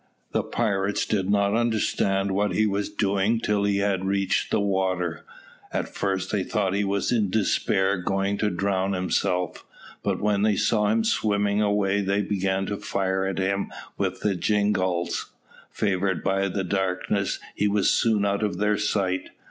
[0.31, 5.23] The pirates did not understand what he was doing till he had reached the water;
[5.71, 9.63] at first they thought he was in despair going to drown himself,
[10.01, 14.33] but when they saw him swimming away they began to fire at him with the
[14.33, 15.29] jingalls.
[15.69, 19.29] Favoured by the darkness, he was soon out of their sight.